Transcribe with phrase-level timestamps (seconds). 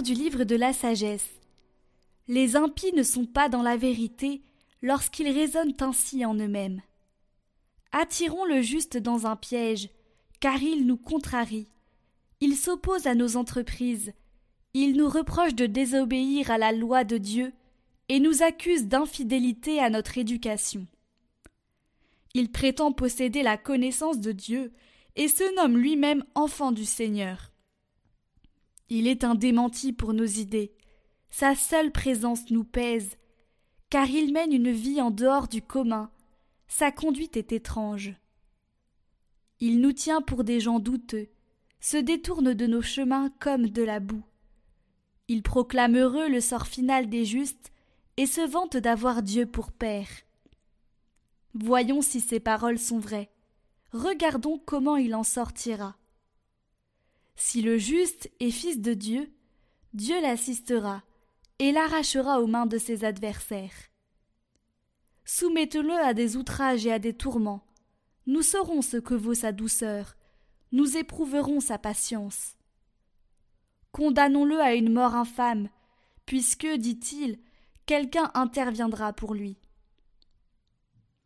[0.00, 1.28] Du livre de la sagesse.
[2.26, 4.40] Les impies ne sont pas dans la vérité
[4.80, 6.80] lorsqu'ils raisonnent ainsi en eux-mêmes.
[7.92, 9.90] Attirons le juste dans un piège,
[10.40, 11.68] car il nous contrarie.
[12.40, 14.14] Il s'oppose à nos entreprises.
[14.72, 17.52] Il nous reproche de désobéir à la loi de Dieu
[18.08, 20.86] et nous accuse d'infidélité à notre éducation.
[22.32, 24.72] Il prétend posséder la connaissance de Dieu
[25.16, 27.51] et se nomme lui-même enfant du Seigneur.
[28.94, 30.70] Il est un démenti pour nos idées.
[31.30, 33.16] Sa seule présence nous pèse,
[33.88, 36.10] car il mène une vie en dehors du commun.
[36.68, 38.12] Sa conduite est étrange.
[39.60, 41.30] Il nous tient pour des gens douteux,
[41.80, 44.26] se détourne de nos chemins comme de la boue.
[45.26, 47.72] Il proclame heureux le sort final des justes
[48.18, 50.10] et se vante d'avoir Dieu pour Père.
[51.54, 53.30] Voyons si ces paroles sont vraies.
[53.92, 55.96] Regardons comment il en sortira.
[57.34, 59.32] Si le juste est fils de Dieu,
[59.94, 61.02] Dieu l'assistera
[61.58, 63.74] et l'arrachera aux mains de ses adversaires.
[65.24, 67.64] Soumettez-le à des outrages et à des tourments.
[68.26, 70.16] Nous saurons ce que vaut sa douceur,
[70.72, 72.56] nous éprouverons sa patience.
[73.92, 75.68] Condamnons-le à une mort infâme,
[76.24, 77.38] puisque, dit-il,
[77.84, 79.58] quelqu'un interviendra pour lui.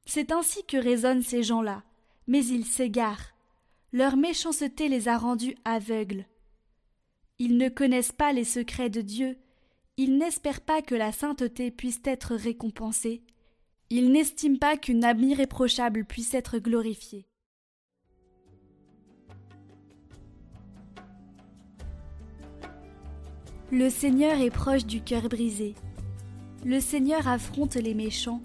[0.04, 1.84] C'est ainsi que raisonnent ces gens-là,
[2.26, 3.35] mais ils s'égarent.
[3.92, 6.26] Leur méchanceté les a rendus aveugles.
[7.38, 9.36] Ils ne connaissent pas les secrets de Dieu,
[9.96, 13.22] ils n'espèrent pas que la sainteté puisse être récompensée,
[13.88, 17.26] ils n'estiment pas qu'une âme irréprochable puisse être glorifiée.
[23.72, 25.74] Le Seigneur est proche du cœur brisé.
[26.64, 28.40] Le Seigneur affronte les méchants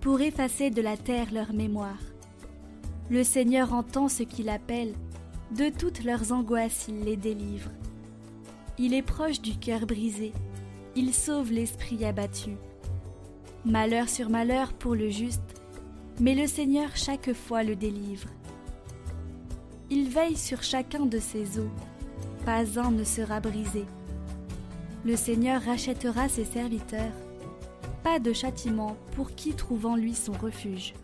[0.00, 2.09] pour effacer de la terre leur mémoire.
[3.10, 4.94] Le Seigneur entend ce qu'il appelle,
[5.56, 7.68] de toutes leurs angoisses il les délivre.
[8.78, 10.32] Il est proche du cœur brisé,
[10.94, 12.50] il sauve l'esprit abattu.
[13.64, 15.60] Malheur sur malheur pour le juste,
[16.20, 18.28] mais le Seigneur chaque fois le délivre.
[19.90, 21.66] Il veille sur chacun de ses os,
[22.46, 23.86] pas un ne sera brisé.
[25.04, 27.12] Le Seigneur rachètera ses serviteurs,
[28.04, 30.94] pas de châtiment pour qui trouve en lui son refuge.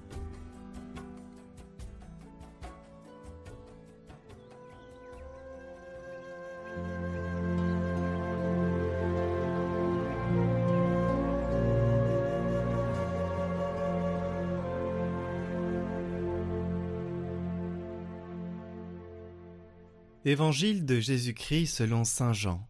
[20.29, 22.69] Évangile de Jésus-Christ selon Saint Jean.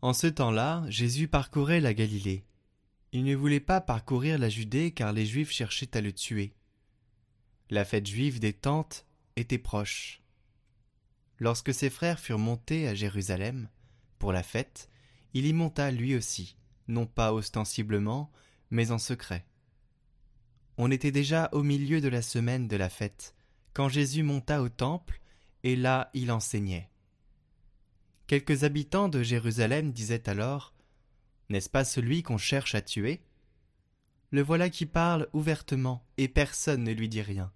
[0.00, 2.44] En ce temps-là, Jésus parcourait la Galilée.
[3.10, 6.54] Il ne voulait pas parcourir la Judée car les Juifs cherchaient à le tuer.
[7.68, 10.22] La fête juive des tentes était proche.
[11.40, 13.68] Lorsque ses frères furent montés à Jérusalem
[14.20, 14.88] pour la fête,
[15.34, 16.56] il y monta lui aussi,
[16.86, 18.30] non pas ostensiblement,
[18.70, 19.44] mais en secret.
[20.78, 23.34] On était déjà au milieu de la semaine de la fête,
[23.72, 25.20] quand Jésus monta au temple,
[25.62, 26.90] et là il enseignait.
[28.26, 30.76] Quelques habitants de Jérusalem disaient alors
[31.48, 33.22] n'est-ce pas celui qu'on cherche à tuer?
[34.30, 37.52] Le voilà qui parle ouvertement, et personne ne lui dit rien.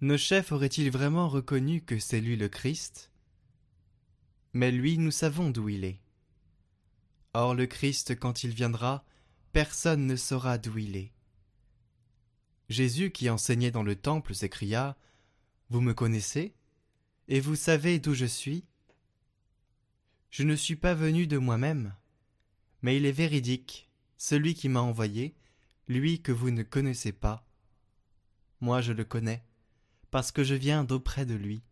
[0.00, 3.12] Nos chefs auraient-ils vraiment reconnu que c'est lui le Christ?
[4.52, 6.00] Mais lui, nous savons d'où il est.
[7.34, 9.04] Or le Christ, quand il viendra,
[9.52, 11.12] personne ne saura d'où il est.
[12.68, 14.96] Jésus, qui enseignait dans le temple, s'écria
[15.68, 16.54] Vous me connaissez?
[17.32, 18.64] Et vous savez d'où je suis?
[20.30, 21.94] Je ne suis pas venu de moi-même,
[22.82, 25.36] mais il est véridique, celui qui m'a envoyé,
[25.86, 27.46] lui que vous ne connaissez pas.
[28.60, 29.44] Moi je le connais,
[30.10, 31.62] parce que je viens d'auprès de lui,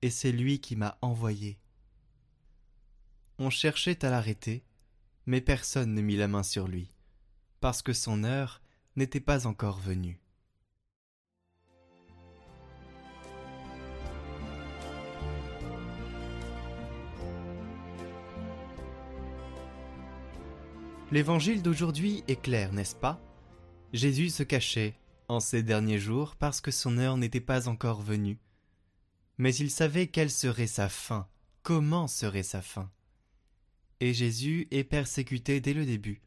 [0.00, 1.58] et c'est lui qui m'a envoyé.
[3.38, 4.64] On cherchait à l'arrêter,
[5.26, 6.90] mais personne ne mit la main sur lui,
[7.60, 8.62] parce que son heure
[8.96, 10.18] n'était pas encore venue.
[21.12, 23.20] L'évangile d'aujourd'hui est clair, n'est-ce pas?
[23.92, 24.94] Jésus se cachait,
[25.26, 28.38] en ces derniers jours, parce que son heure n'était pas encore venue.
[29.36, 31.26] Mais il savait quelle serait sa fin,
[31.64, 32.92] comment serait sa fin.
[33.98, 36.22] Et Jésus est persécuté dès le début.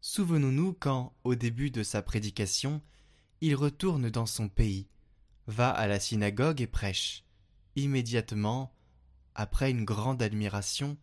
[0.00, 2.82] Souvenons-nous quand, au début de sa prédication,
[3.40, 4.88] il retourne dans son pays,
[5.46, 7.24] va à la synagogue et prêche.
[7.76, 8.74] Immédiatement,
[9.36, 10.98] après une grande admiration,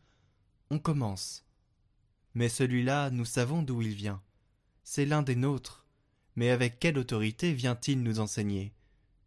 [0.70, 1.46] on commence
[2.36, 4.22] mais celui-là, nous savons d'où il vient.
[4.84, 5.86] C'est l'un des nôtres.
[6.36, 8.74] Mais avec quelle autorité vient-il nous enseigner?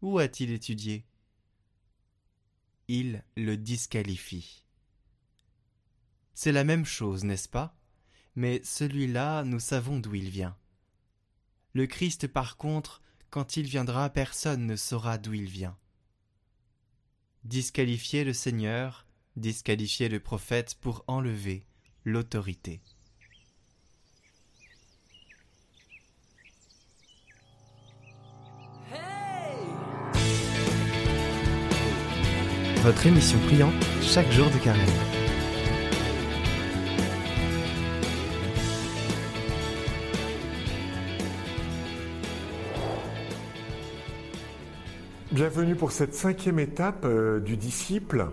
[0.01, 1.05] Où a-t-il étudié?
[2.89, 4.63] Il le disqualifie.
[6.33, 7.75] C'est la même chose, n'est-ce pas?
[8.35, 10.55] Mais celui-là, nous savons d'où il vient.
[11.73, 15.77] Le Christ, par contre, quand il viendra, personne ne saura d'où il vient.
[17.43, 19.05] Disqualifier le Seigneur,
[19.35, 21.65] disqualifier le prophète pour enlever
[22.03, 22.81] l'autorité.
[32.83, 34.85] Votre émission priante chaque jour de carême.
[45.31, 48.27] Bienvenue pour cette cinquième étape euh, du disciple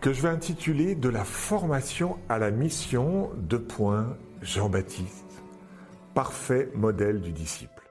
[0.00, 5.42] que je vais intituler De la formation à la mission de point Jean-Baptiste,
[6.14, 7.81] parfait modèle du disciple.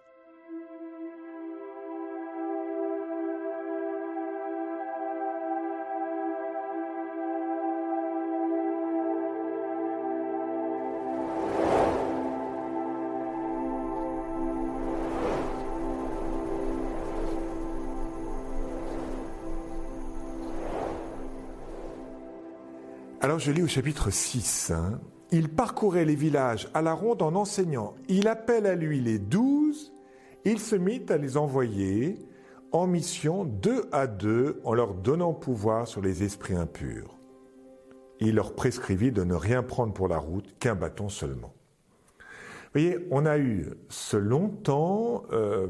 [23.24, 24.72] Alors je lis au chapitre 6.
[24.72, 25.00] Hein.
[25.30, 27.94] Il parcourait les villages à la ronde en enseignant.
[28.10, 29.94] Il appelle à lui les douze.
[30.44, 32.18] Il se mit à les envoyer
[32.72, 37.20] en mission deux à deux en leur donnant pouvoir sur les esprits impurs.
[38.20, 41.54] Il leur prescrivit de ne rien prendre pour la route qu'un bâton seulement.
[42.18, 45.68] Vous voyez, on a eu ce long temps euh,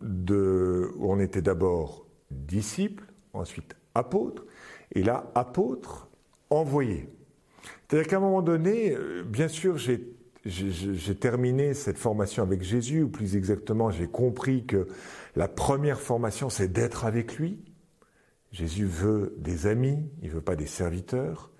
[0.00, 3.04] où on était d'abord disciple,
[3.34, 4.46] ensuite apôtre,
[4.92, 6.08] et là apôtre,
[6.50, 7.08] envoyé.
[7.88, 13.08] C'est-à-dire qu'à un moment donné, euh, bien sûr, j'ai terminé cette formation avec Jésus, ou
[13.08, 14.88] plus exactement, j'ai compris que
[15.34, 17.60] la première formation, c'est d'être avec lui.
[18.52, 21.50] Jésus veut des amis, il veut pas des serviteurs.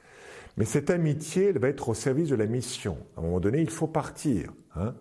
[0.57, 2.97] Mais cette amitié, elle va être au service de la mission.
[3.17, 4.53] À un moment donné, il faut partir.
[4.75, 4.95] Hein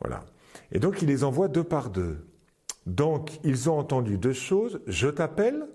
[0.00, 0.24] voilà.
[0.70, 2.26] Et donc, il les envoie deux par deux.
[2.86, 4.80] Donc, ils ont entendu deux choses.
[4.86, 5.66] Je t'appelle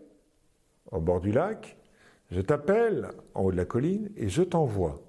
[0.91, 1.77] au bord du lac
[2.31, 5.01] je t'appelle en haut de la colline et je t'envoie.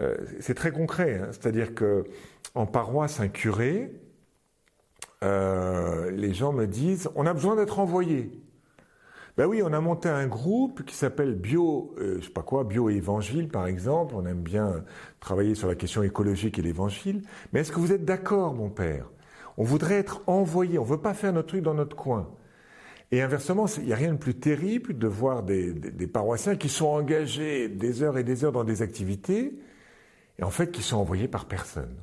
[0.00, 1.28] Euh, c'est très concret, hein.
[1.30, 2.04] c'est-à-dire que
[2.54, 3.92] en paroisse, un curé,
[5.22, 8.30] euh, les gens me disent on a besoin d'être envoyé.
[9.36, 12.64] Ben oui, on a monté un groupe qui s'appelle Bio, euh, je sais pas quoi,
[12.64, 14.14] Bio Évangile par exemple.
[14.16, 14.84] On aime bien
[15.20, 17.22] travailler sur la question écologique et l'Évangile.
[17.52, 19.10] Mais est-ce que vous êtes d'accord, mon père?
[19.58, 20.78] On voudrait être envoyé.
[20.78, 22.28] On veut pas faire notre truc dans notre coin.
[23.12, 25.72] Et inversement, il n'y a rien de plus terrible de voir des,
[26.12, 29.54] paroissiens qui sont engagés des heures et des heures dans des activités,
[30.38, 31.94] et en fait qui sont envoyés par personne.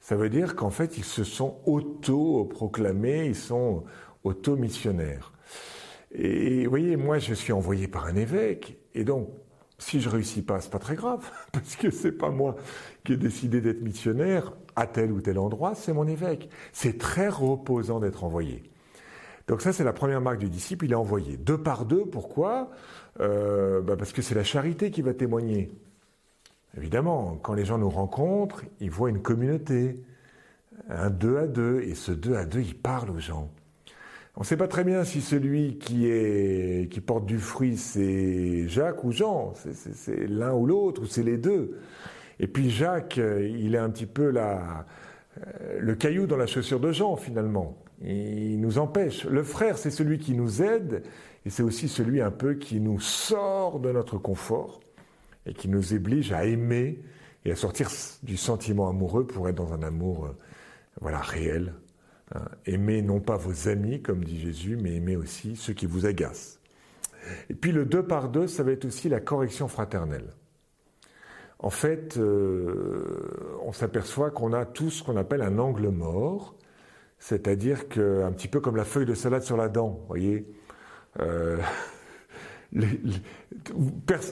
[0.00, 3.84] Ça veut dire qu'en fait, ils se sont auto-proclamés, ils sont
[4.24, 5.32] auto-missionnaires.
[6.12, 9.28] Et vous voyez, moi, je suis envoyé par un évêque, et donc,
[9.78, 12.56] si je réussis pas, c'est pas très grave, parce que c'est pas moi
[13.04, 16.48] qui ai décidé d'être missionnaire à tel ou tel endroit, c'est mon évêque.
[16.72, 18.70] C'est très reposant d'être envoyé.
[19.46, 21.36] Donc ça, c'est la première marque du disciple, il est envoyé.
[21.36, 22.70] Deux par deux, pourquoi?
[23.20, 25.70] Euh, bah Parce que c'est la charité qui va témoigner.
[26.76, 30.02] Évidemment, quand les gens nous rencontrent, ils voient une communauté,
[30.90, 33.50] un deux à deux, et ce deux à deux, il parle aux gens.
[34.34, 39.12] On ne sait pas très bien si celui qui, porte du fruit, c'est Jacques ou
[39.12, 41.78] Jean, c'est l'un ou l'autre, ou c'est les deux.
[42.40, 44.84] Et puis Jacques, il est un petit peu la,
[45.38, 49.24] euh, le caillou dans la chaussure de Jean, finalement il nous empêche.
[49.24, 51.02] Le frère, c'est celui qui nous aide
[51.44, 54.80] et c'est aussi celui un peu qui nous sort de notre confort
[55.46, 57.00] et qui nous oblige à aimer
[57.44, 57.90] et à sortir
[58.22, 60.36] du sentiment amoureux pour être dans un amour euh,
[61.00, 61.74] voilà, réel.
[62.34, 62.42] Hein.
[62.66, 66.58] Aimer non pas vos amis, comme dit Jésus, mais aimer aussi ceux qui vous agacent.
[67.50, 70.30] Et puis le deux par deux, ça va être aussi la correction fraternelle.
[71.58, 76.54] En fait, euh, on s'aperçoit qu'on a tout ce qu'on appelle un angle mort,
[77.18, 80.46] c'est-à-dire que, un petit peu comme la feuille de salade sur la dent, vous voyez.
[81.20, 81.58] Euh,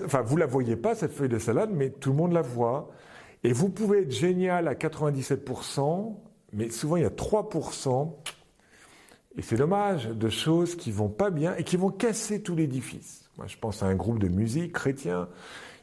[0.04, 2.90] enfin, vous la voyez pas, cette feuille de salade, mais tout le monde la voit.
[3.42, 6.16] Et vous pouvez être génial à 97%,
[6.52, 8.12] mais souvent il y a 3%,
[9.36, 13.28] et c'est dommage, de choses qui vont pas bien et qui vont casser tout l'édifice.
[13.36, 15.28] Moi, je pense à un groupe de musique chrétien.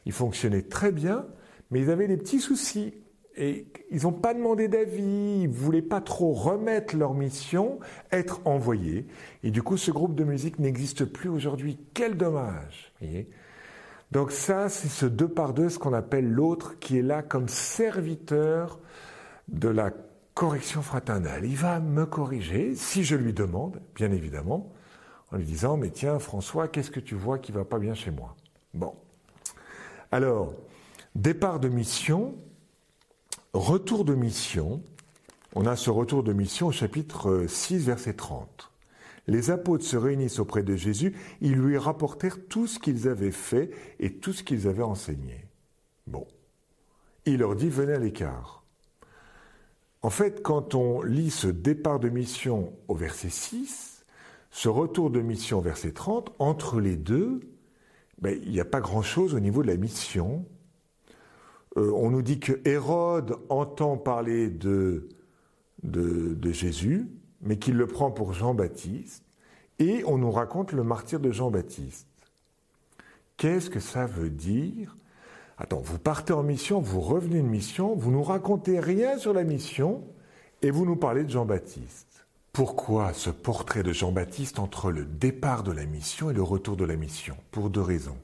[0.06, 1.26] Ils fonctionnaient très bien,
[1.70, 2.94] mais ils avaient des petits soucis.
[3.36, 7.78] Et ils n'ont pas demandé d'avis, ils ne voulaient pas trop remettre leur mission,
[8.10, 9.06] être envoyés.
[9.42, 11.78] Et du coup, ce groupe de musique n'existe plus aujourd'hui.
[11.94, 12.92] Quel dommage.
[14.10, 17.48] Donc ça, c'est ce deux par deux, ce qu'on appelle l'autre, qui est là comme
[17.48, 18.78] serviteur
[19.48, 19.92] de la
[20.34, 21.44] correction fraternelle.
[21.44, 24.70] Il va me corriger, si je lui demande, bien évidemment,
[25.30, 28.10] en lui disant, mais tiens, François, qu'est-ce que tu vois qui va pas bien chez
[28.10, 28.36] moi?
[28.74, 28.94] Bon.
[30.10, 30.52] Alors,
[31.14, 32.34] départ de mission,
[33.52, 34.82] retour de mission.
[35.54, 38.70] On a ce retour de mission au chapitre 6, verset 30.
[39.26, 43.70] Les apôtres se réunissent auprès de Jésus, ils lui rapportèrent tout ce qu'ils avaient fait
[44.00, 45.46] et tout ce qu'ils avaient enseigné.
[46.06, 46.26] Bon.
[47.24, 48.64] Il leur dit, venez à l'écart.
[50.00, 54.04] En fait, quand on lit ce départ de mission au verset 6,
[54.50, 57.40] ce retour de mission au verset 30, entre les deux,
[58.20, 60.44] ben, il n'y a pas grand-chose au niveau de la mission.
[61.76, 65.08] Euh, on nous dit que Hérode entend parler de,
[65.82, 67.08] de, de Jésus,
[67.40, 69.24] mais qu'il le prend pour Jean-Baptiste,
[69.78, 72.06] et on nous raconte le martyr de Jean-Baptiste.
[73.36, 74.96] Qu'est-ce que ça veut dire?
[75.58, 79.44] Attends, vous partez en mission, vous revenez de mission, vous nous racontez rien sur la
[79.44, 80.04] mission,
[80.60, 82.26] et vous nous parlez de Jean-Baptiste.
[82.52, 86.84] Pourquoi ce portrait de Jean-Baptiste entre le départ de la mission et le retour de
[86.84, 87.36] la mission?
[87.50, 88.18] Pour deux raisons.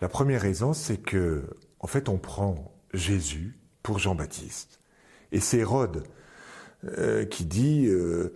[0.00, 1.44] La première raison, c'est que,
[1.80, 4.80] en fait, on prend Jésus pour Jean-Baptiste.
[5.32, 6.04] Et c'est Hérode
[6.98, 8.34] euh, qui dit euh,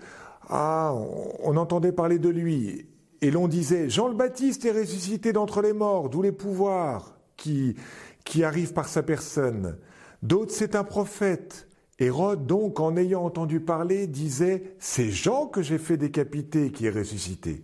[0.48, 0.94] Ah,
[1.42, 2.86] on, entendait parler de lui.
[3.22, 7.76] Et l'on disait Jean le Baptiste est ressuscité d'entre les morts, d'où les pouvoirs qui,
[8.24, 9.78] qui arrivent par sa personne.
[10.22, 11.66] D'autres, c'est un prophète.
[11.98, 16.90] Hérode, donc, en ayant entendu parler, disait C'est Jean que j'ai fait décapiter qui est
[16.90, 17.62] ressuscité.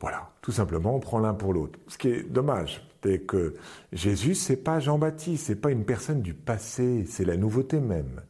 [0.00, 1.78] Voilà, tout simplement, on prend l'un pour l'autre.
[1.86, 3.54] Ce qui est dommage, c'est que
[3.92, 8.22] Jésus, c'est pas Jean-Baptiste, c'est pas une personne du passé, c'est la nouveauté même.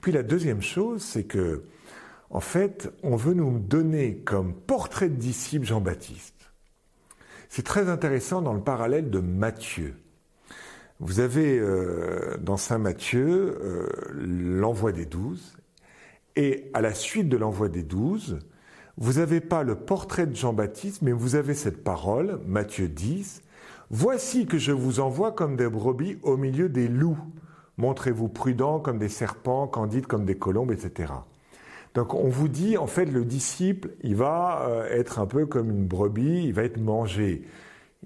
[0.00, 1.64] Puis la deuxième chose, c'est que,
[2.30, 6.34] en fait, on veut nous donner comme portrait de disciple Jean-Baptiste.
[7.48, 9.94] C'est très intéressant dans le parallèle de Matthieu.
[11.00, 15.56] Vous avez euh, dans Saint Matthieu euh, l'envoi des douze,
[16.36, 18.38] et à la suite de l'envoi des douze,
[18.96, 23.42] vous n'avez pas le portrait de Jean-Baptiste, mais vous avez cette parole, Matthieu 10,
[23.90, 27.18] Voici que je vous envoie comme des brebis au milieu des loups.
[27.78, 31.12] Montrez-vous prudents comme des serpents, candides comme des colombes, etc.
[31.94, 35.70] Donc on vous dit, en fait, le disciple, il va euh, être un peu comme
[35.70, 37.46] une brebis, il va être mangé,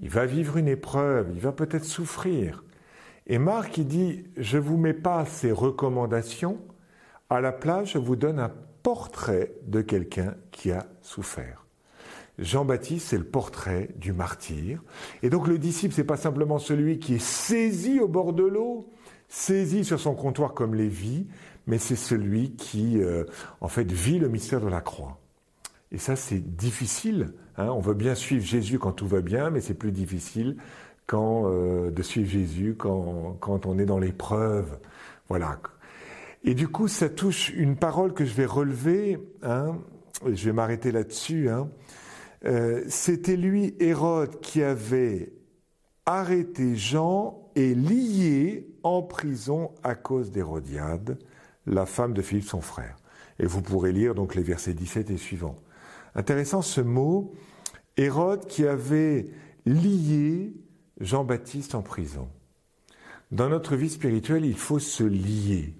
[0.01, 2.63] il va vivre une épreuve, il va peut-être souffrir.
[3.27, 6.59] Et Marc, il dit, je vous mets pas ces recommandations,
[7.29, 8.51] à la place, je vous donne un
[8.83, 11.62] portrait de quelqu'un qui a souffert.
[12.39, 14.81] Jean-Baptiste, c'est le portrait du martyr.
[15.21, 18.89] Et donc le disciple, c'est pas simplement celui qui est saisi au bord de l'eau,
[19.29, 21.27] saisi sur son comptoir comme Lévi,
[21.67, 23.25] mais c'est celui qui, euh,
[23.61, 25.19] en fait, vit le mystère de la croix.
[25.91, 27.33] Et ça, c'est difficile.
[27.57, 27.67] Hein.
[27.67, 30.57] On veut bien suivre Jésus quand tout va bien, mais c'est plus difficile
[31.05, 34.79] quand, euh, de suivre Jésus quand, quand on est dans l'épreuve.
[35.29, 35.59] Voilà.
[36.43, 39.19] Et du coup, ça touche une parole que je vais relever.
[39.43, 39.77] Hein,
[40.25, 41.49] je vais m'arrêter là-dessus.
[41.49, 41.69] Hein.
[42.45, 45.33] Euh, C'était lui, Hérode, qui avait
[46.05, 51.17] arrêté Jean et lié en prison à cause d'Hérodiade,
[51.65, 52.97] la femme de Philippe son frère.
[53.39, 55.59] Et vous pourrez lire donc les versets 17 et suivants.
[56.15, 57.33] Intéressant ce mot,
[57.97, 59.27] Hérode qui avait
[59.65, 60.53] lié
[60.99, 62.27] Jean-Baptiste en prison.
[63.31, 65.73] Dans notre vie spirituelle, il faut se lier.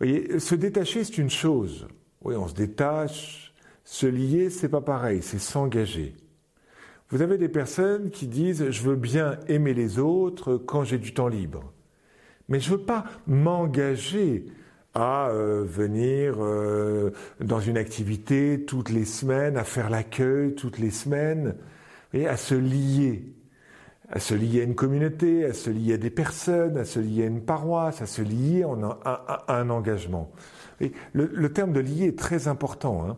[0.00, 1.86] Vous voyez, se détacher, c'est une chose.
[2.22, 3.51] Oui, on se détache.
[3.84, 6.14] Se lier, c'est pas pareil, c'est s'engager.
[7.10, 11.12] Vous avez des personnes qui disent je veux bien aimer les autres quand j'ai du
[11.12, 11.72] temps libre,
[12.48, 14.46] mais je veux pas m'engager
[14.94, 20.90] à euh, venir euh, dans une activité toutes les semaines, à faire l'accueil toutes les
[20.90, 21.54] semaines,
[22.12, 23.24] et à se lier,
[24.10, 27.24] à se lier à une communauté, à se lier à des personnes, à se lier
[27.24, 28.64] à une paroisse, à se lier
[29.04, 30.30] à, un engagement.
[30.80, 33.06] Et le, terme de lier est très important.
[33.08, 33.16] Hein.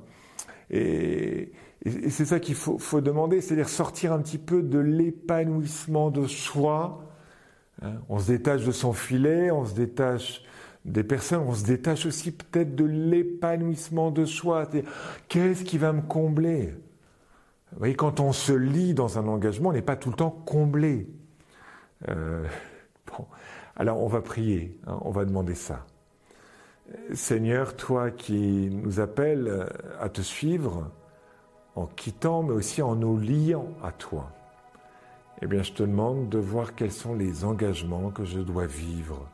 [0.70, 1.52] Et,
[1.86, 7.04] c'est ça qu'il faut, demander, c'est-à-dire sortir un petit peu de l'épanouissement de soi.
[7.82, 7.94] Hein.
[8.08, 10.42] on se détache de son filet, on se détache
[10.86, 14.66] des personnes, on se détache aussi peut-être de l'épanouissement de soi.
[15.28, 16.74] Qu'est-ce qui va me combler?
[17.72, 20.30] Vous voyez, quand on se lie dans un engagement, on n'est pas tout le temps
[20.30, 21.06] comblé.
[22.08, 22.46] Euh,
[23.76, 25.84] alors on va prier, hein, on va demander ça.
[27.12, 29.68] Seigneur, toi qui nous appelles
[30.00, 30.90] à te suivre,
[31.74, 34.30] en quittant, mais aussi en nous liant à toi,
[35.42, 39.28] eh bien, je te demande de voir quels sont les engagements que je dois vivre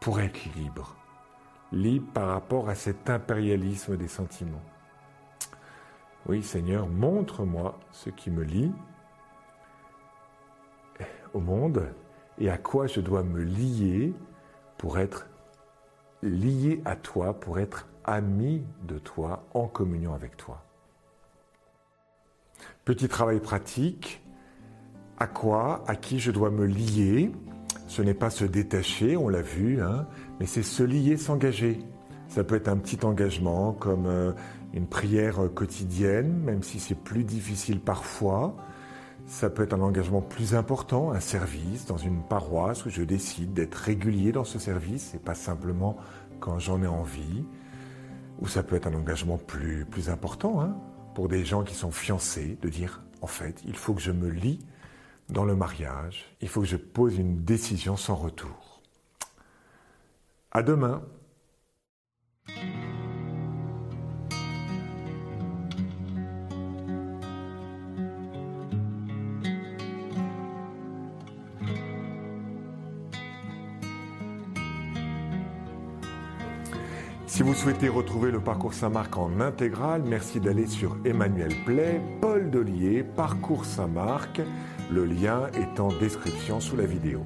[0.00, 0.96] pour être libre.
[1.72, 4.62] Libre par rapport à cet impérialisme des sentiments.
[6.26, 8.72] Oui, Seigneur, montre-moi ce qui me lie
[11.32, 11.88] au monde
[12.38, 14.14] et à quoi je dois me lier
[14.78, 15.28] pour être
[16.24, 20.64] lié à toi, pour être ami de toi, en communion avec toi.
[22.84, 24.22] Petit travail pratique,
[25.18, 27.30] à quoi, à qui je dois me lier?
[27.86, 30.06] Ce n'est pas se détacher, on l'a vu, hein,
[30.40, 31.78] mais c'est se lier, s'engager.
[32.28, 34.32] Ça peut être un petit engagement comme euh,
[34.72, 38.56] une prière quotidienne, même si c'est plus difficile parfois.
[39.26, 43.54] Ça peut être un engagement plus important, un service dans une paroisse où je décide
[43.54, 45.96] d'être régulier dans ce service et pas simplement
[46.40, 47.44] quand j'en ai envie.
[48.40, 50.76] Ou ça peut être un engagement plus, plus important hein,
[51.14, 54.28] pour des gens qui sont fiancés, de dire en fait, il faut que je me
[54.28, 54.60] lie
[55.30, 58.82] dans le mariage, il faut que je pose une décision sans retour.
[60.52, 61.02] À demain.
[77.34, 82.48] Si vous souhaitez retrouver le parcours Saint-Marc en intégral, merci d'aller sur Emmanuel Play, Paul
[82.48, 84.40] Delier, Parcours Saint-Marc.
[84.88, 87.24] Le lien est en description sous la vidéo.